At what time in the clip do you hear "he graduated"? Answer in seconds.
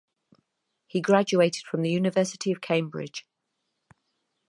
0.87-1.63